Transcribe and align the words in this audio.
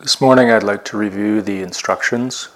This 0.00 0.18
morning 0.18 0.50
I'd 0.50 0.62
like 0.62 0.86
to 0.86 0.96
review 0.96 1.42
the 1.42 1.60
instructions, 1.60 2.48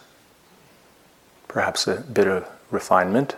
perhaps 1.47 1.87
a 1.87 1.97
bit 1.97 2.27
of 2.27 2.49
refinement, 2.71 3.37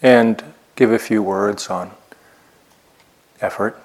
and 0.00 0.42
give 0.74 0.90
a 0.90 0.98
few 0.98 1.22
words 1.22 1.68
on 1.68 1.90
effort. 3.42 3.78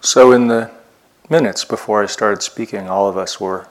So, 0.00 0.32
in 0.32 0.46
the 0.46 0.70
minutes 1.28 1.66
before 1.66 2.02
I 2.02 2.06
started 2.06 2.42
speaking, 2.42 2.88
all 2.88 3.10
of 3.10 3.18
us 3.18 3.38
were 3.38 3.68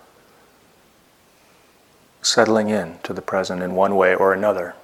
settling 2.21 2.69
in 2.69 2.99
to 3.01 3.11
the 3.11 3.23
present 3.23 3.63
in 3.63 3.73
one 3.73 3.95
way 3.95 4.13
or 4.13 4.33
another. 4.33 4.75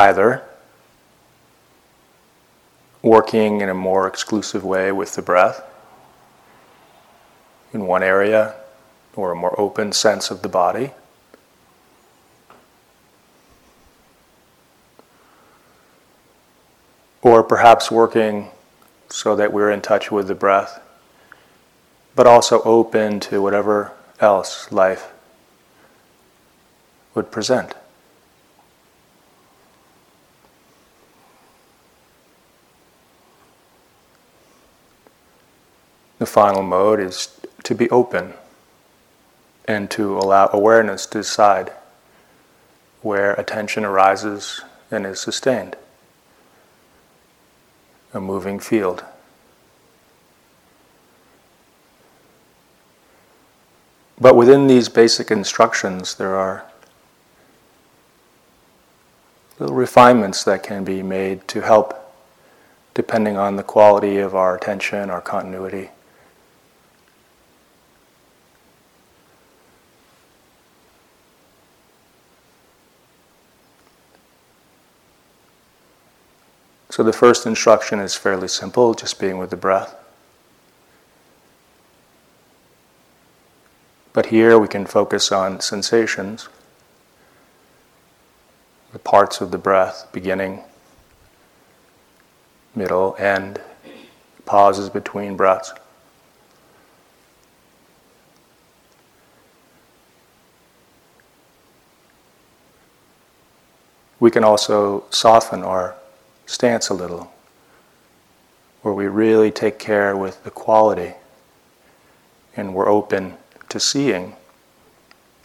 Either 0.00 0.42
working 3.02 3.60
in 3.60 3.68
a 3.68 3.74
more 3.74 4.06
exclusive 4.06 4.64
way 4.64 4.90
with 4.90 5.14
the 5.14 5.20
breath 5.20 5.62
in 7.74 7.86
one 7.86 8.02
area 8.02 8.54
or 9.14 9.32
a 9.32 9.36
more 9.36 9.54
open 9.60 9.92
sense 9.92 10.30
of 10.30 10.40
the 10.40 10.48
body. 10.48 10.92
Or 17.20 17.42
perhaps 17.42 17.90
working 17.90 18.48
so 19.10 19.36
that 19.36 19.52
we're 19.52 19.70
in 19.70 19.82
touch 19.82 20.10
with 20.10 20.28
the 20.28 20.34
breath, 20.34 20.80
but 22.16 22.26
also 22.26 22.62
open 22.62 23.20
to 23.20 23.42
whatever 23.42 23.92
else 24.18 24.72
life 24.72 25.12
would 27.14 27.30
present. 27.30 27.74
The 36.20 36.26
final 36.26 36.62
mode 36.62 37.00
is 37.00 37.40
to 37.62 37.74
be 37.74 37.88
open 37.88 38.34
and 39.64 39.90
to 39.92 40.18
allow 40.18 40.50
awareness 40.52 41.06
to 41.06 41.18
decide 41.20 41.72
where 43.00 43.32
attention 43.32 43.86
arises 43.86 44.60
and 44.90 45.06
is 45.06 45.18
sustained 45.18 45.76
a 48.12 48.20
moving 48.20 48.60
field. 48.60 49.02
But 54.20 54.36
within 54.36 54.66
these 54.66 54.90
basic 54.90 55.30
instructions, 55.30 56.16
there 56.16 56.36
are 56.36 56.66
little 59.58 59.74
refinements 59.74 60.44
that 60.44 60.62
can 60.62 60.84
be 60.84 61.02
made 61.02 61.48
to 61.48 61.62
help 61.62 61.94
depending 62.92 63.38
on 63.38 63.56
the 63.56 63.62
quality 63.62 64.18
of 64.18 64.34
our 64.34 64.54
attention, 64.54 65.08
our 65.08 65.22
continuity. 65.22 65.88
So 76.90 77.04
the 77.04 77.12
first 77.12 77.46
instruction 77.46 78.00
is 78.00 78.16
fairly 78.16 78.48
simple, 78.48 78.94
just 78.94 79.20
being 79.20 79.38
with 79.38 79.50
the 79.50 79.56
breath. 79.56 79.94
But 84.12 84.26
here 84.26 84.58
we 84.58 84.66
can 84.66 84.86
focus 84.86 85.30
on 85.30 85.60
sensations, 85.60 86.48
the 88.92 88.98
parts 88.98 89.40
of 89.40 89.52
the 89.52 89.56
breath, 89.56 90.08
beginning, 90.12 90.64
middle, 92.74 93.14
end, 93.20 93.60
pauses 94.44 94.90
between 94.90 95.36
breaths. 95.36 95.72
We 104.18 104.32
can 104.32 104.42
also 104.42 105.04
soften 105.10 105.62
our 105.62 105.94
stance 106.50 106.88
a 106.88 106.94
little, 106.94 107.32
where 108.82 108.92
we 108.92 109.06
really 109.06 109.52
take 109.52 109.78
care 109.78 110.16
with 110.16 110.42
the 110.42 110.50
quality 110.50 111.14
and 112.56 112.74
we're 112.74 112.88
open 112.88 113.34
to 113.68 113.78
seeing, 113.78 114.34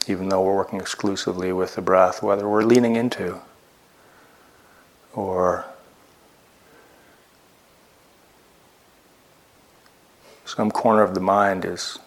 even 0.08 0.28
though 0.28 0.42
we're 0.42 0.56
working 0.56 0.80
exclusively 0.80 1.52
with 1.52 1.76
the 1.76 1.80
breath, 1.80 2.24
whether 2.24 2.48
we're 2.48 2.64
leaning 2.64 2.96
into 2.96 3.40
or 5.14 5.64
some 10.44 10.72
corner 10.72 11.02
of 11.02 11.14
the 11.14 11.20
mind 11.20 11.64
is 11.64 12.00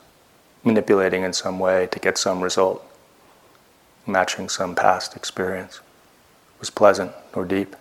manipulating 0.65 1.23
in 1.23 1.31
some 1.31 1.57
way 1.57 1.87
to 1.87 1.99
get 1.99 2.17
some 2.17 2.41
result, 2.41 2.85
matching 4.05 4.49
some 4.49 4.75
past 4.75 5.15
experience, 5.15 5.79
was 6.59 6.69
pleasant 6.69 7.13
or 7.33 7.45
deep. 7.45 7.77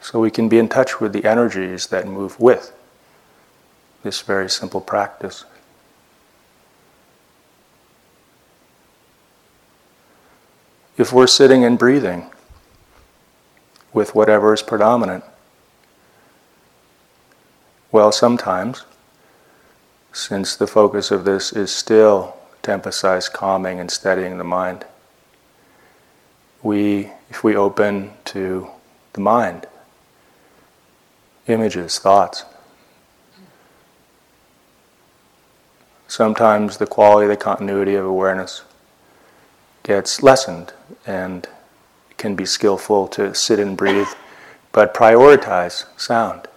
So 0.00 0.20
we 0.20 0.30
can 0.30 0.48
be 0.48 0.58
in 0.58 0.68
touch 0.68 1.00
with 1.00 1.12
the 1.12 1.24
energies 1.24 1.88
that 1.88 2.06
move 2.06 2.38
with 2.40 2.72
this 4.02 4.20
very 4.20 4.48
simple 4.48 4.80
practice. 4.80 5.44
If 10.96 11.12
we're 11.12 11.26
sitting 11.26 11.64
and 11.64 11.78
breathing 11.78 12.30
with 13.92 14.14
whatever 14.14 14.52
is 14.52 14.62
predominant, 14.62 15.24
well, 17.90 18.12
sometimes, 18.12 18.84
since 20.12 20.56
the 20.56 20.66
focus 20.66 21.10
of 21.10 21.24
this 21.24 21.52
is 21.52 21.72
still 21.72 22.36
to 22.62 22.72
emphasize 22.72 23.28
calming 23.28 23.80
and 23.80 23.90
steadying 23.90 24.38
the 24.38 24.44
mind, 24.44 24.84
we, 26.62 27.10
if 27.30 27.44
we 27.44 27.56
open 27.56 28.12
to 28.26 28.68
the 29.12 29.20
mind, 29.20 29.66
images, 31.48 31.98
thoughts. 31.98 32.44
Sometimes 36.06 36.78
the 36.78 36.86
quality, 36.86 37.26
the 37.26 37.36
continuity 37.36 37.94
of 37.94 38.06
awareness 38.06 38.62
gets 39.82 40.22
lessened 40.22 40.72
and 41.06 41.46
can 42.16 42.34
be 42.34 42.44
skillful 42.44 43.08
to 43.08 43.34
sit 43.34 43.58
and 43.58 43.76
breathe, 43.76 44.08
but 44.72 44.94
prioritize 44.94 45.86
sound. 45.98 46.48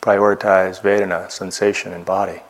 Prioritize 0.00 0.80
Vedana, 0.80 1.30
sensation 1.30 1.92
and 1.92 2.04
body. 2.04 2.40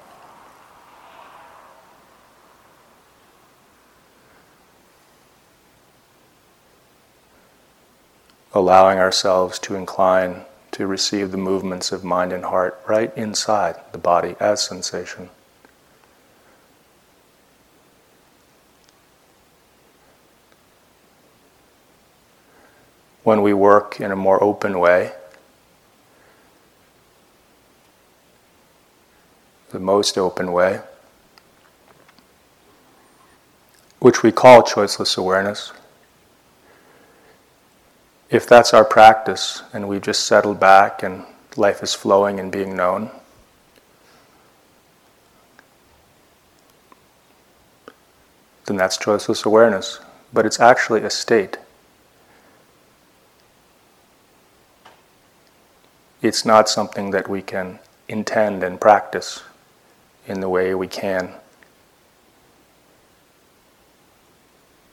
Allowing 8.52 8.98
ourselves 8.98 9.58
to 9.58 9.74
incline 9.74 10.44
to 10.72 10.86
receive 10.86 11.30
the 11.30 11.38
movements 11.38 11.90
of 11.92 12.04
mind 12.04 12.32
and 12.32 12.44
heart 12.44 12.78
right 12.86 13.16
inside 13.16 13.76
the 13.92 13.98
body 13.98 14.36
as 14.38 14.62
sensation. 14.62 15.30
When 23.22 23.42
we 23.42 23.52
work 23.54 24.00
in 24.00 24.10
a 24.10 24.16
more 24.16 24.42
open 24.42 24.78
way, 24.78 25.12
the 29.70 29.80
most 29.80 30.16
open 30.16 30.52
way, 30.52 30.80
which 33.98 34.22
we 34.22 34.30
call 34.30 34.62
choiceless 34.62 35.18
awareness 35.18 35.72
if 38.28 38.46
that's 38.46 38.74
our 38.74 38.84
practice 38.84 39.62
and 39.72 39.88
we've 39.88 40.02
just 40.02 40.24
settled 40.24 40.58
back 40.58 41.02
and 41.02 41.24
life 41.56 41.82
is 41.82 41.94
flowing 41.94 42.40
and 42.40 42.50
being 42.50 42.76
known, 42.76 43.10
then 48.66 48.76
that's 48.76 48.98
choiceless 48.98 49.44
awareness. 49.44 50.00
But 50.32 50.44
it's 50.44 50.58
actually 50.58 51.02
a 51.02 51.10
state. 51.10 51.58
It's 56.20 56.44
not 56.44 56.68
something 56.68 57.12
that 57.12 57.28
we 57.28 57.42
can 57.42 57.78
intend 58.08 58.64
and 58.64 58.80
practice 58.80 59.44
in 60.26 60.40
the 60.40 60.48
way 60.48 60.74
we 60.74 60.88
can 60.88 61.34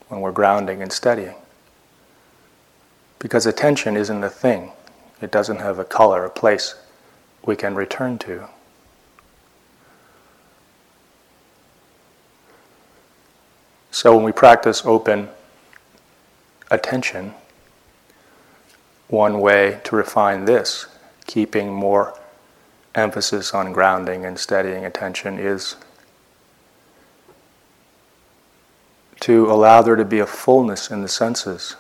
when 0.08 0.22
we're 0.22 0.32
grounding 0.32 0.84
and 0.84 0.94
steadying. 0.94 1.36
Because 3.24 3.46
attention 3.46 3.96
isn't 3.96 4.22
a 4.22 4.30
thing, 4.30 4.74
it 5.22 5.32
doesn't 5.32 5.60
have 5.60 5.80
a 5.80 5.86
color, 5.86 6.26
a 6.26 6.30
place 6.30 6.76
we 7.46 7.56
can 7.56 7.74
return 7.74 8.18
to. 8.20 8.50
So 13.92 14.14
when 14.14 14.26
we 14.26 14.34
practice 14.34 14.86
open 14.86 15.30
attention, 16.70 17.34
one 19.08 19.40
way 19.40 19.80
to 19.86 19.96
refine 19.96 20.44
this, 20.44 20.88
keeping 21.26 21.72
more 21.72 22.20
emphasis 22.94 23.54
on 23.54 23.72
grounding 23.72 24.26
and 24.26 24.38
steadying 24.38 24.84
attention, 24.84 25.40
is 25.40 25.78
to 29.22 29.50
allow 29.50 29.82
there 29.82 29.96
to 29.96 30.04
be 30.04 30.20
a 30.20 30.28
fullness 30.28 30.92
in 30.92 31.02
the 31.02 31.08
senses, 31.08 31.78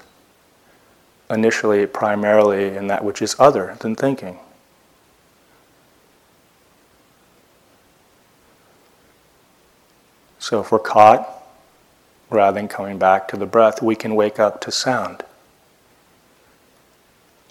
initially, 1.30 1.86
primarily 1.86 2.76
in 2.76 2.88
that 2.88 3.04
which 3.04 3.22
is 3.22 3.36
other 3.40 3.78
than 3.80 3.96
thinking. 3.96 4.40
So 10.40 10.60
if 10.60 10.72
we're 10.72 10.80
caught, 10.80 11.30
rather 12.30 12.56
than 12.56 12.68
coming 12.68 13.00
back 13.00 13.28
to 13.30 13.38
the 13.38 13.46
breath, 13.46 13.82
we 13.82 13.96
can 13.96 14.16
wake 14.16 14.40
up 14.40 14.60
to 14.62 14.72
sound. 14.72 15.24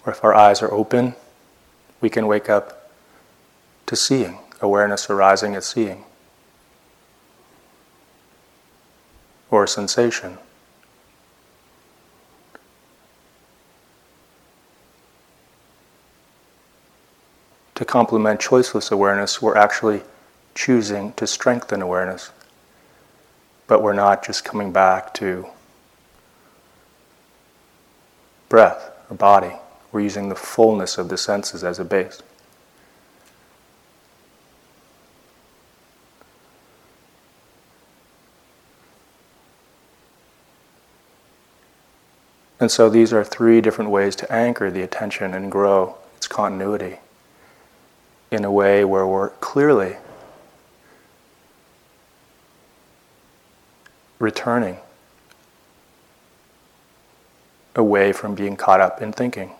Or 0.05 0.13
if 0.13 0.23
our 0.23 0.33
eyes 0.33 0.61
are 0.61 0.71
open, 0.71 1.15
we 2.01 2.09
can 2.09 2.27
wake 2.27 2.49
up 2.49 2.91
to 3.87 3.95
seeing, 3.95 4.39
awareness 4.61 5.09
arising 5.09 5.55
at 5.55 5.63
seeing. 5.63 6.03
Or 9.49 9.65
sensation. 9.65 10.37
To 17.83 17.87
complement 17.87 18.39
choiceless 18.39 18.93
awareness, 18.93 19.41
we're 19.41 19.57
actually 19.57 20.03
choosing 20.55 21.11
to 21.15 21.27
strengthen 21.27 21.81
awareness. 21.81 22.31
But 23.67 23.83
we're 23.83 23.91
not 23.91 24.25
just 24.25 24.45
coming 24.45 24.71
back 24.71 25.13
to 25.15 25.47
breath 28.47 28.89
or 29.09 29.17
body. 29.17 29.51
We're 29.91 29.99
using 29.99 30.29
the 30.29 30.35
fullness 30.35 30.97
of 30.97 31.09
the 31.09 31.17
senses 31.17 31.61
as 31.61 31.77
a 31.77 31.83
base. 31.83 32.23
And 42.61 42.71
so 42.71 42.87
these 42.87 43.11
are 43.11 43.25
three 43.25 43.59
different 43.59 43.91
ways 43.91 44.15
to 44.15 44.31
anchor 44.31 44.71
the 44.71 44.83
attention 44.83 45.33
and 45.33 45.51
grow 45.51 45.97
its 46.15 46.29
continuity 46.29 46.99
in 48.33 48.43
a 48.43 48.51
way 48.51 48.83
where 48.83 49.05
we're 49.05 49.29
clearly 49.29 49.95
returning 54.17 54.77
away 57.75 58.11
from 58.11 58.33
being 58.33 58.55
caught 58.55 58.81
up 58.81 59.01
in 59.01 59.13
thinking. 59.13 59.51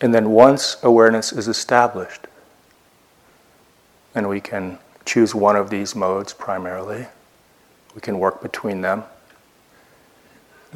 And 0.00 0.12
then 0.12 0.30
once 0.30 0.76
awareness 0.82 1.32
is 1.32 1.46
established, 1.48 2.26
and 4.14 4.28
we 4.28 4.40
can 4.40 4.78
choose 5.04 5.34
one 5.34 5.54
of 5.54 5.70
these 5.70 5.94
modes 5.94 6.32
primarily, 6.32 7.06
we 7.94 8.00
can 8.00 8.18
work 8.18 8.42
between 8.42 8.80
them, 8.80 9.04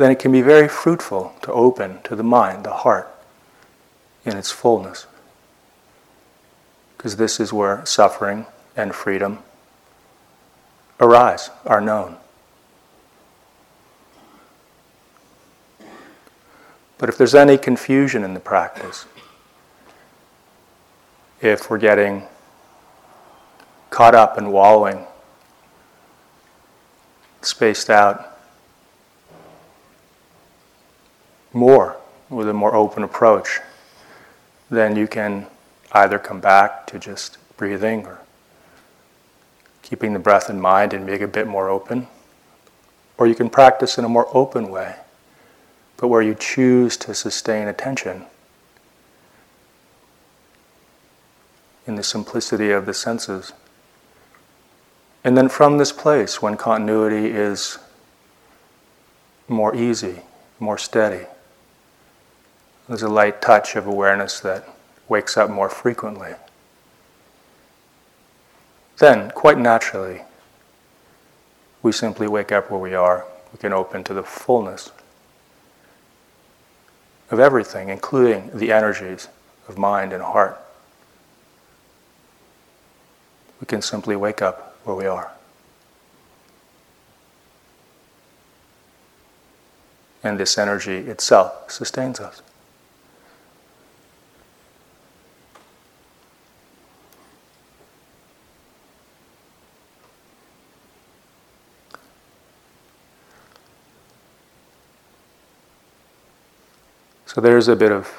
then 0.00 0.10
it 0.10 0.18
can 0.18 0.32
be 0.32 0.42
very 0.42 0.68
fruitful 0.68 1.34
to 1.42 1.52
open 1.52 2.00
to 2.02 2.16
the 2.16 2.22
mind, 2.22 2.64
the 2.64 2.72
heart, 2.72 3.08
in 4.24 4.36
its 4.36 4.50
fullness 4.50 5.06
because 7.00 7.16
this 7.16 7.40
is 7.40 7.50
where 7.50 7.82
suffering 7.86 8.44
and 8.76 8.94
freedom 8.94 9.38
arise, 11.00 11.48
are 11.64 11.80
known. 11.80 12.14
But 16.98 17.08
if 17.08 17.16
there's 17.16 17.34
any 17.34 17.56
confusion 17.56 18.22
in 18.22 18.34
the 18.34 18.40
practice, 18.40 19.06
if 21.40 21.70
we're 21.70 21.78
getting 21.78 22.24
caught 23.88 24.14
up 24.14 24.36
and 24.36 24.52
wallowing, 24.52 25.06
spaced 27.40 27.88
out 27.88 28.29
more 31.52 31.96
with 32.28 32.48
a 32.48 32.52
more 32.52 32.74
open 32.74 33.02
approach, 33.02 33.60
then 34.70 34.96
you 34.96 35.06
can 35.06 35.46
either 35.92 36.18
come 36.18 36.40
back 36.40 36.86
to 36.86 36.98
just 36.98 37.38
breathing 37.56 38.06
or 38.06 38.20
keeping 39.82 40.12
the 40.12 40.18
breath 40.18 40.48
in 40.48 40.60
mind 40.60 40.94
and 40.94 41.08
it 41.08 41.24
a 41.24 41.28
bit 41.28 41.46
more 41.46 41.68
open, 41.68 42.06
or 43.18 43.26
you 43.26 43.34
can 43.34 43.50
practice 43.50 43.98
in 43.98 44.04
a 44.04 44.08
more 44.08 44.28
open 44.32 44.70
way, 44.70 44.94
but 45.96 46.08
where 46.08 46.22
you 46.22 46.34
choose 46.34 46.96
to 46.96 47.14
sustain 47.14 47.66
attention 47.66 48.24
in 51.86 51.96
the 51.96 52.02
simplicity 52.04 52.70
of 52.70 52.86
the 52.86 52.94
senses. 52.94 53.52
And 55.24 55.36
then 55.36 55.48
from 55.48 55.78
this 55.78 55.92
place, 55.92 56.40
when 56.40 56.56
continuity 56.56 57.26
is 57.26 57.78
more 59.48 59.74
easy, 59.74 60.20
more 60.60 60.78
steady, 60.78 61.26
there's 62.90 63.02
a 63.04 63.08
light 63.08 63.40
touch 63.40 63.76
of 63.76 63.86
awareness 63.86 64.40
that 64.40 64.68
wakes 65.08 65.36
up 65.36 65.48
more 65.48 65.68
frequently. 65.68 66.32
Then, 68.98 69.30
quite 69.30 69.58
naturally, 69.58 70.22
we 71.82 71.92
simply 71.92 72.26
wake 72.26 72.50
up 72.50 72.68
where 72.68 72.80
we 72.80 72.92
are. 72.92 73.24
We 73.52 73.60
can 73.60 73.72
open 73.72 74.02
to 74.04 74.12
the 74.12 74.24
fullness 74.24 74.90
of 77.30 77.38
everything, 77.38 77.90
including 77.90 78.50
the 78.52 78.72
energies 78.72 79.28
of 79.68 79.78
mind 79.78 80.12
and 80.12 80.24
heart. 80.24 80.60
We 83.60 83.68
can 83.68 83.82
simply 83.82 84.16
wake 84.16 84.42
up 84.42 84.76
where 84.82 84.96
we 84.96 85.06
are. 85.06 85.30
And 90.24 90.40
this 90.40 90.58
energy 90.58 90.96
itself 90.96 91.70
sustains 91.70 92.18
us. 92.18 92.42
So 107.32 107.40
there's 107.40 107.68
a 107.68 107.76
bit 107.76 107.92
of 107.92 108.10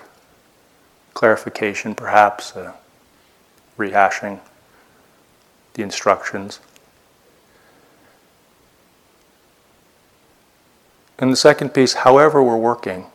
clarification, 1.13 1.95
perhaps, 1.95 2.55
uh, 2.55 2.71
rehashing 3.77 4.39
the 5.73 5.83
instructions. 5.83 6.61
And 11.19 11.29
the 11.29 11.35
second 11.35 11.73
piece, 11.73 11.91
however 11.91 12.41
we're 12.41 12.55
working, 12.55 13.07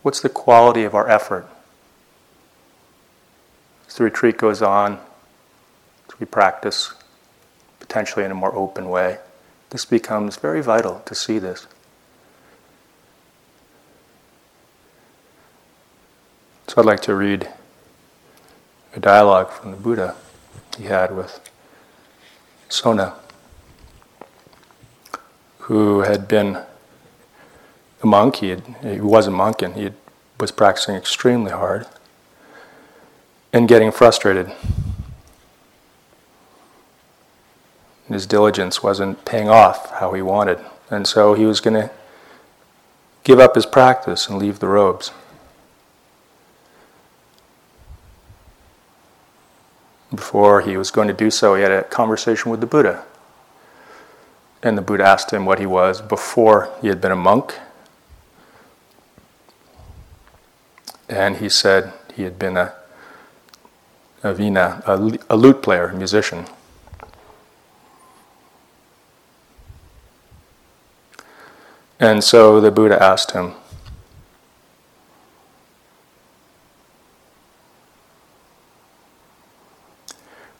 what's 0.00 0.22
the 0.22 0.30
quality 0.30 0.84
of 0.84 0.94
our 0.94 1.06
effort? 1.10 1.46
As 3.88 3.96
the 3.96 4.04
retreat 4.04 4.38
goes 4.38 4.62
on, 4.62 5.00
as 6.08 6.18
we 6.18 6.24
practice, 6.24 6.94
potentially 7.78 8.24
in 8.24 8.30
a 8.30 8.34
more 8.34 8.54
open 8.54 8.88
way, 8.88 9.18
this 9.68 9.84
becomes 9.84 10.36
very 10.38 10.62
vital 10.62 11.02
to 11.04 11.14
see 11.14 11.38
this. 11.38 11.66
I'd 16.78 16.84
like 16.84 17.00
to 17.02 17.14
read 17.14 17.48
a 18.94 19.00
dialogue 19.00 19.50
from 19.50 19.70
the 19.70 19.78
Buddha 19.78 20.14
he 20.76 20.84
had 20.84 21.16
with 21.16 21.40
Sona, 22.68 23.14
who 25.60 26.00
had 26.00 26.28
been 26.28 26.58
a 28.02 28.06
monk. 28.06 28.36
He, 28.36 28.50
had, 28.50 28.62
he 28.82 29.00
was 29.00 29.26
a 29.26 29.30
monk 29.30 29.62
and 29.62 29.74
he 29.74 29.84
had, 29.84 29.94
was 30.38 30.52
practicing 30.52 30.96
extremely 30.96 31.50
hard 31.50 31.86
and 33.54 33.66
getting 33.66 33.90
frustrated. 33.90 34.52
His 38.06 38.26
diligence 38.26 38.82
wasn't 38.82 39.24
paying 39.24 39.48
off 39.48 39.92
how 39.92 40.12
he 40.12 40.20
wanted, 40.20 40.58
and 40.90 41.06
so 41.06 41.32
he 41.32 41.46
was 41.46 41.60
going 41.60 41.88
to 41.88 41.90
give 43.24 43.40
up 43.40 43.54
his 43.54 43.64
practice 43.64 44.28
and 44.28 44.38
leave 44.38 44.58
the 44.58 44.68
robes. 44.68 45.10
Before 50.14 50.60
he 50.60 50.76
was 50.76 50.90
going 50.90 51.08
to 51.08 51.14
do 51.14 51.30
so, 51.30 51.54
he 51.54 51.62
had 51.62 51.72
a 51.72 51.82
conversation 51.84 52.50
with 52.50 52.60
the 52.60 52.66
Buddha. 52.66 53.04
And 54.62 54.78
the 54.78 54.82
Buddha 54.82 55.04
asked 55.04 55.32
him 55.32 55.44
what 55.44 55.58
he 55.58 55.66
was 55.66 56.00
before 56.00 56.72
he 56.80 56.88
had 56.88 57.00
been 57.00 57.12
a 57.12 57.16
monk. 57.16 57.58
And 61.08 61.36
he 61.36 61.48
said 61.48 61.92
he 62.14 62.22
had 62.22 62.38
been 62.38 62.56
a, 62.56 62.74
a 64.22 64.32
vina, 64.32 64.82
a, 64.86 65.18
a 65.28 65.36
lute 65.36 65.62
player, 65.62 65.88
a 65.88 65.94
musician. 65.94 66.46
And 71.98 72.22
so 72.22 72.60
the 72.60 72.70
Buddha 72.70 73.02
asked 73.02 73.32
him, 73.32 73.54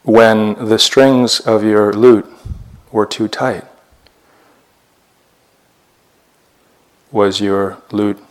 When 0.06 0.54
the 0.68 0.78
strings 0.78 1.40
of 1.40 1.64
your 1.64 1.92
lute 1.92 2.32
were 2.92 3.06
too 3.06 3.26
tight, 3.26 3.64
was 7.10 7.40
your 7.40 7.78
lute 7.90 8.22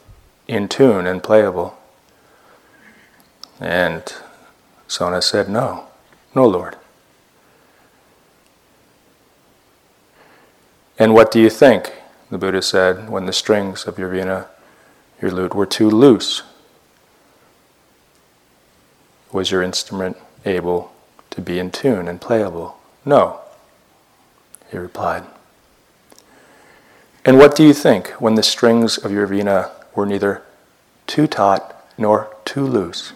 in 0.47 0.69
tune 0.69 1.05
and 1.05 1.21
playable? 1.21 1.77
And 3.59 4.03
Sona 4.87 5.21
said, 5.21 5.49
No, 5.49 5.87
no, 6.33 6.47
Lord. 6.47 6.77
And 10.97 11.13
what 11.13 11.29
do 11.29 11.41
you 11.41 11.49
think? 11.49 11.91
The 12.31 12.37
Buddha 12.37 12.61
said, 12.61 13.09
when 13.09 13.25
the 13.25 13.33
strings 13.33 13.85
of 13.85 13.99
your 13.99 14.07
vina, 14.07 14.47
your 15.21 15.29
lute, 15.29 15.53
were 15.53 15.65
too 15.65 15.89
loose. 15.89 16.43
Was 19.33 19.51
your 19.51 19.61
instrument 19.61 20.15
able 20.45 20.94
to 21.35 21.41
be 21.41 21.59
in 21.59 21.69
tune 21.69 22.07
and 22.07 22.19
playable? 22.19 22.77
No, 23.05 23.41
he 24.71 24.77
replied. 24.77 25.25
And 27.23 27.37
what 27.37 27.55
do 27.55 27.63
you 27.63 27.73
think 27.73 28.09
when 28.21 28.35
the 28.35 28.43
strings 28.43 28.97
of 28.97 29.11
your 29.11 29.27
vina 29.27 29.71
were 29.93 30.05
neither 30.05 30.43
too 31.07 31.27
taut 31.27 31.75
nor 31.97 32.35
too 32.45 32.65
loose, 32.65 33.13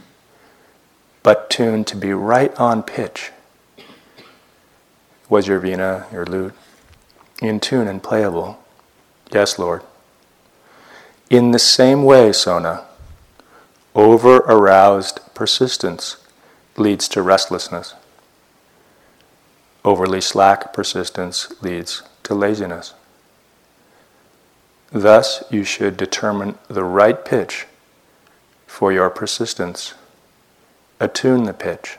but 1.24 1.50
tuned 1.50 1.88
to 1.88 1.96
be 1.96 2.14
right 2.14 2.54
on 2.60 2.84
pitch? 2.84 3.32
Was 5.30 5.48
your 5.48 5.60
vina, 5.60 6.08
your 6.12 6.26
lute, 6.26 6.54
in 7.42 7.60
tune 7.60 7.88
and 7.88 8.02
playable? 8.02 8.60
Yes, 9.32 9.60
Lord. 9.60 9.84
In 11.30 11.52
the 11.52 11.60
same 11.60 12.04
way, 12.04 12.34
Sona, 12.34 12.86
over 13.94 14.38
aroused 14.38 15.20
persistence 15.36 16.18
leads 16.78 17.08
to 17.10 17.22
restlessness. 17.22 17.94
Overly 19.86 20.22
slack 20.22 20.74
persistence 20.74 21.54
leads 21.62 22.04
to 22.24 22.34
laziness. 22.34 22.94
Thus, 24.92 25.44
you 25.50 25.64
should 25.64 25.98
determine 25.98 26.58
the 26.68 26.84
right 26.84 27.24
pitch 27.24 27.68
for 28.68 28.92
your 28.92 29.10
persistence. 29.10 29.94
Attune 31.00 31.44
the 31.44 31.54
pitch 31.54 31.98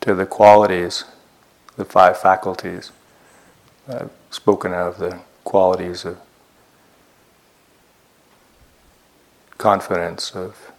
to 0.00 0.14
the 0.14 0.26
qualities, 0.26 1.04
the 1.76 1.84
five 1.84 2.18
faculties. 2.18 2.90
I've 3.88 4.10
spoken 4.30 4.74
of 4.74 4.98
the 4.98 5.20
qualities 5.44 6.04
of 6.04 6.18
confidence, 9.58 10.34
of 10.34 10.72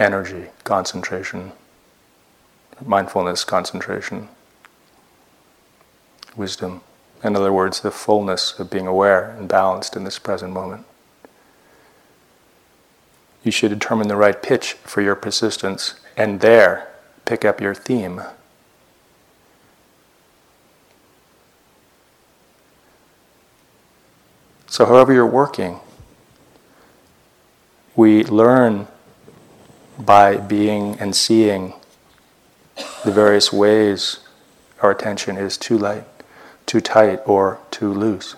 energy, 0.00 0.46
concentration, 0.64 1.52
mindfulness, 2.84 3.44
concentration, 3.44 4.28
wisdom. 6.34 6.80
In 7.22 7.36
other 7.36 7.52
words, 7.52 7.80
the 7.80 7.90
fullness 7.90 8.58
of 8.58 8.70
being 8.70 8.86
aware 8.86 9.30
and 9.38 9.46
balanced 9.46 9.94
in 9.94 10.04
this 10.04 10.18
present 10.18 10.52
moment. 10.52 10.86
You 13.44 13.52
should 13.52 13.70
determine 13.70 14.08
the 14.08 14.16
right 14.16 14.42
pitch 14.42 14.72
for 14.72 15.02
your 15.02 15.14
persistence 15.14 16.00
and 16.16 16.40
there 16.40 16.88
pick 17.26 17.44
up 17.44 17.60
your 17.60 17.74
theme. 17.74 18.22
So, 24.66 24.86
however, 24.86 25.12
you're 25.12 25.26
working, 25.26 25.80
we 27.96 28.24
learn 28.24 28.86
by 30.04 30.36
being 30.36 30.98
and 30.98 31.14
seeing 31.14 31.74
the 33.04 33.12
various 33.12 33.52
ways 33.52 34.20
our 34.80 34.90
attention 34.90 35.36
is 35.36 35.56
too 35.56 35.76
light, 35.76 36.04
too 36.66 36.80
tight, 36.80 37.20
or 37.26 37.58
too 37.70 37.92
loose. 37.92 38.36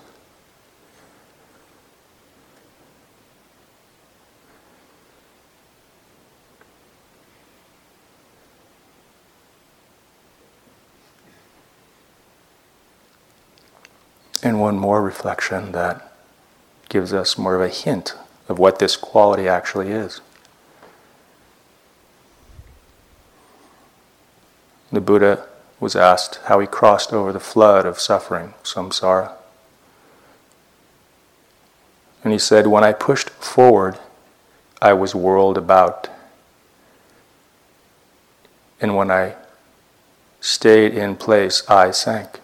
And 14.42 14.60
one 14.60 14.76
more 14.76 15.00
reflection 15.00 15.70
that 15.70 16.12
gives 16.88 17.12
us 17.12 17.38
more 17.38 17.54
of 17.54 17.60
a 17.60 17.68
hint 17.68 18.16
of 18.48 18.58
what 18.58 18.80
this 18.80 18.96
quality 18.96 19.48
actually 19.48 19.92
is. 19.92 20.20
The 24.92 25.00
Buddha 25.00 25.46
was 25.80 25.96
asked 25.96 26.38
how 26.44 26.60
he 26.60 26.66
crossed 26.66 27.12
over 27.12 27.32
the 27.32 27.40
flood 27.40 27.86
of 27.86 27.98
suffering, 27.98 28.52
samsara. 28.62 29.32
And 32.22 32.32
he 32.32 32.38
said, 32.38 32.66
When 32.66 32.84
I 32.84 32.92
pushed 32.92 33.30
forward, 33.30 33.98
I 34.80 34.92
was 34.92 35.14
whirled 35.14 35.56
about. 35.56 36.08
And 38.80 38.94
when 38.94 39.10
I 39.10 39.34
stayed 40.40 40.92
in 40.92 41.16
place, 41.16 41.68
I 41.68 41.90
sank. 41.90 42.40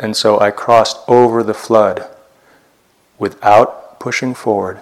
And 0.00 0.16
so 0.16 0.40
I 0.40 0.50
crossed 0.50 0.98
over 1.06 1.42
the 1.42 1.54
flood 1.54 2.08
without 3.18 4.00
pushing 4.00 4.34
forward 4.34 4.80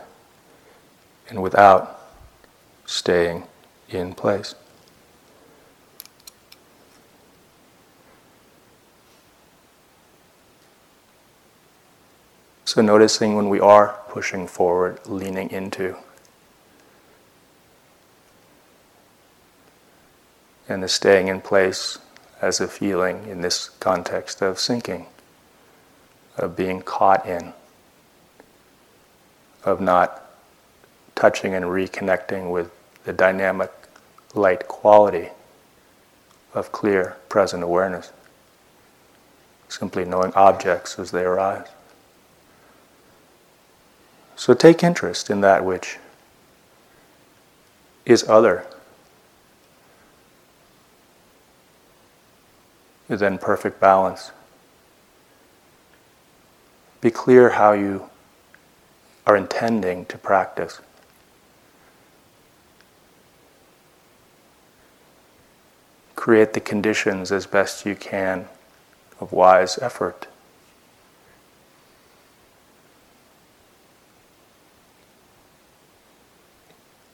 and 1.28 1.42
without 1.42 2.00
staying 2.86 3.44
in 3.88 4.14
place. 4.14 4.54
So, 12.72 12.80
noticing 12.80 13.34
when 13.34 13.50
we 13.50 13.60
are 13.60 14.00
pushing 14.08 14.46
forward, 14.46 14.98
leaning 15.06 15.50
into. 15.50 15.94
And 20.66 20.82
the 20.82 20.88
staying 20.88 21.28
in 21.28 21.42
place 21.42 21.98
as 22.40 22.62
a 22.62 22.68
feeling 22.68 23.26
in 23.26 23.42
this 23.42 23.68
context 23.78 24.40
of 24.40 24.58
sinking, 24.58 25.04
of 26.38 26.56
being 26.56 26.80
caught 26.80 27.26
in, 27.26 27.52
of 29.64 29.82
not 29.82 30.24
touching 31.14 31.52
and 31.52 31.66
reconnecting 31.66 32.50
with 32.50 32.70
the 33.04 33.12
dynamic 33.12 33.70
light 34.32 34.66
quality 34.66 35.28
of 36.54 36.72
clear 36.72 37.18
present 37.28 37.62
awareness, 37.62 38.12
simply 39.68 40.06
knowing 40.06 40.32
objects 40.32 40.98
as 40.98 41.10
they 41.10 41.24
arise. 41.24 41.68
So 44.42 44.54
take 44.54 44.82
interest 44.82 45.30
in 45.30 45.40
that 45.42 45.64
which 45.64 45.98
is 48.04 48.28
other 48.28 48.66
than 53.06 53.38
perfect 53.38 53.78
balance. 53.78 54.32
Be 57.00 57.12
clear 57.12 57.50
how 57.50 57.70
you 57.70 58.10
are 59.28 59.36
intending 59.36 60.06
to 60.06 60.18
practice. 60.18 60.80
Create 66.16 66.52
the 66.52 66.60
conditions 66.60 67.30
as 67.30 67.46
best 67.46 67.86
you 67.86 67.94
can 67.94 68.48
of 69.20 69.30
wise 69.30 69.78
effort. 69.78 70.26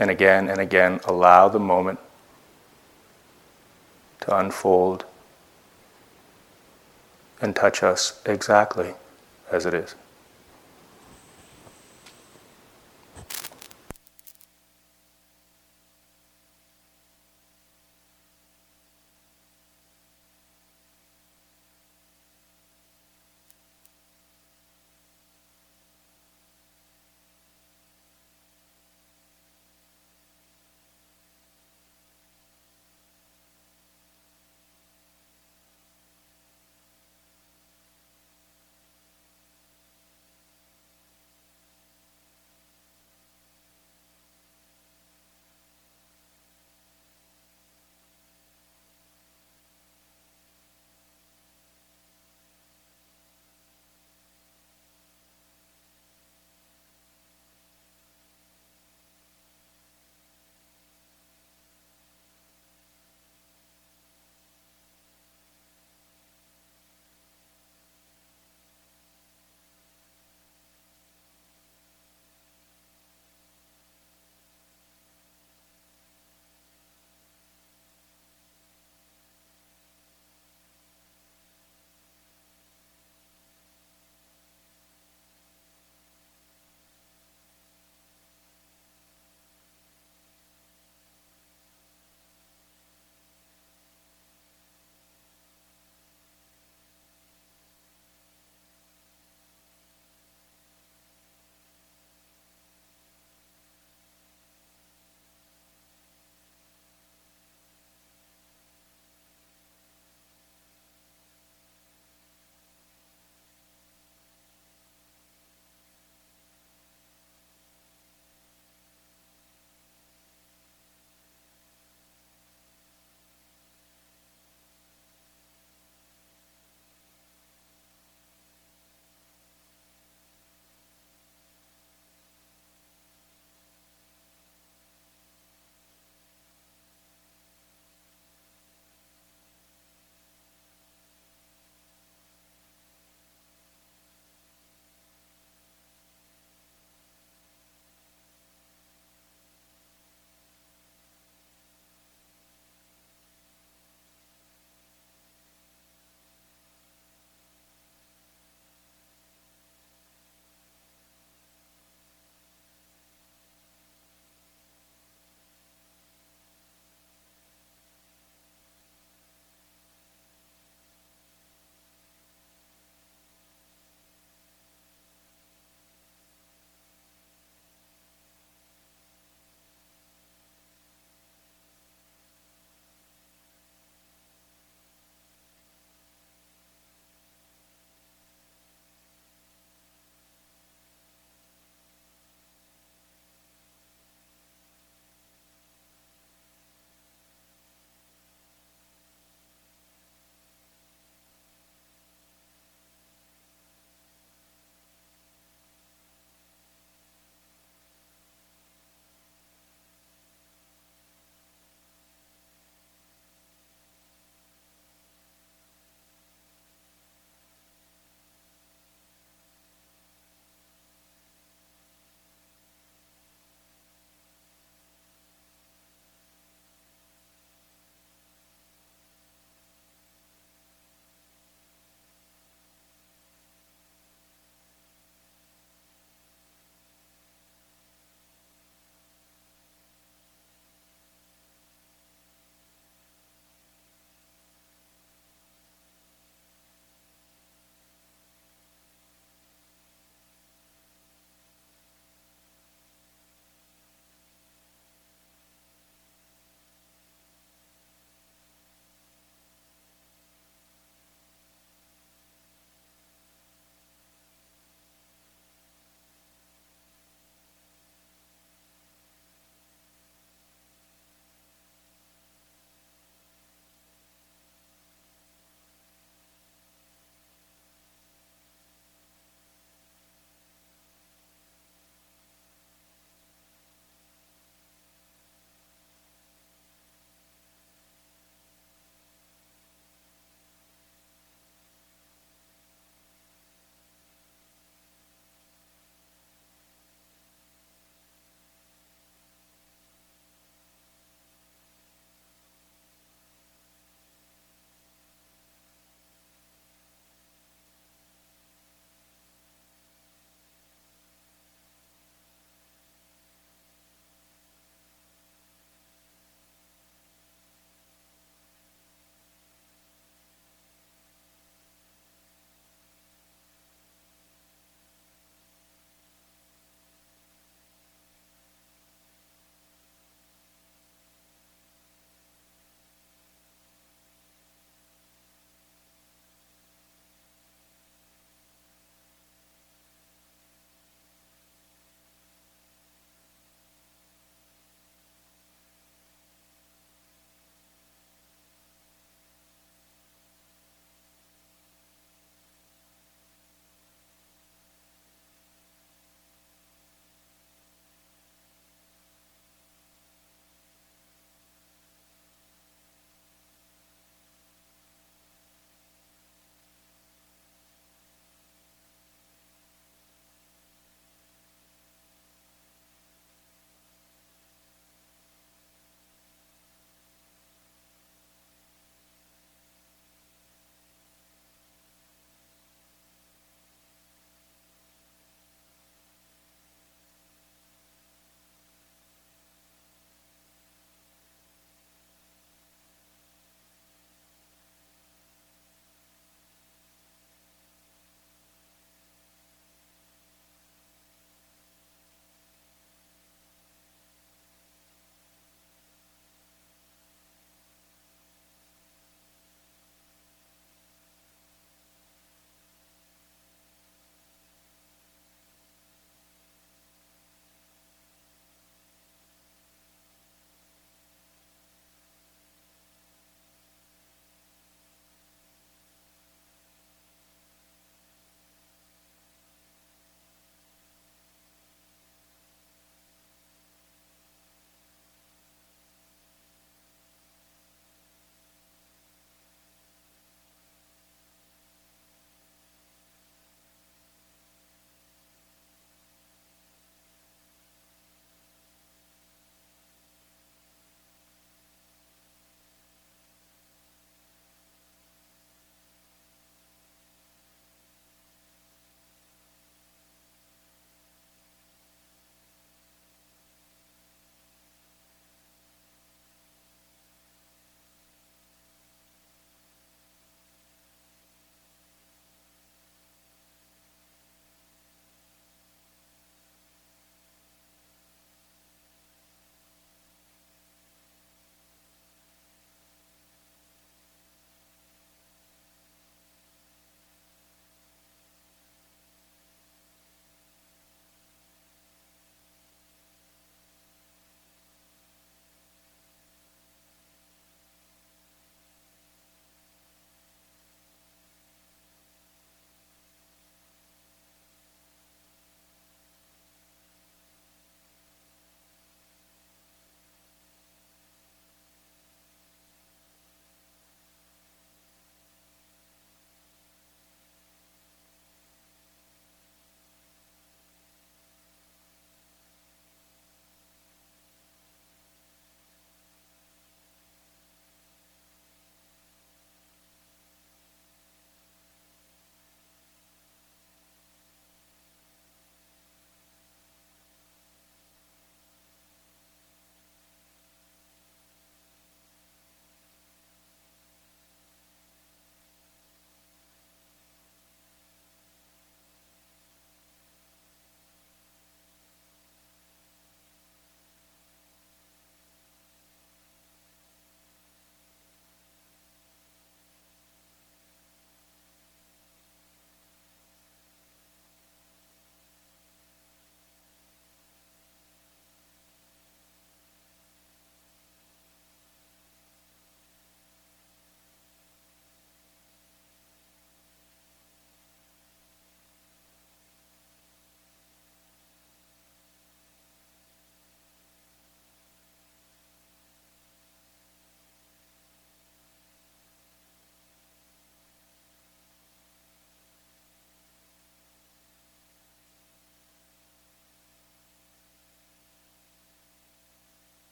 And 0.00 0.10
again 0.10 0.48
and 0.48 0.58
again, 0.58 0.98
allow 1.04 1.48
the 1.48 1.60
moment 1.60 2.00
to 4.22 4.36
unfold 4.36 5.04
and 7.40 7.54
touch 7.54 7.82
us 7.82 8.20
exactly 8.24 8.94
as 9.52 9.66
it 9.66 9.74
is. 9.74 9.94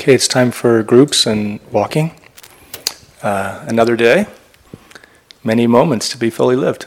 Okay, 0.00 0.14
it's 0.14 0.28
time 0.28 0.50
for 0.50 0.82
groups 0.82 1.26
and 1.26 1.60
walking. 1.70 2.12
Uh, 3.22 3.62
another 3.68 3.96
day, 3.96 4.24
many 5.44 5.66
moments 5.66 6.08
to 6.08 6.16
be 6.16 6.30
fully 6.30 6.56
lived. 6.56 6.86